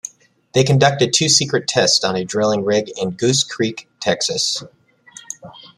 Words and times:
They 0.53 0.63
conducted 0.63 1.13
two 1.13 1.29
secret 1.29 1.67
tests 1.67 2.03
on 2.03 2.15
a 2.15 2.25
drilling 2.25 2.65
rig 2.65 2.89
in 2.97 3.11
Goose 3.11 3.43
Creek, 3.43 3.87
Texas. 3.99 4.63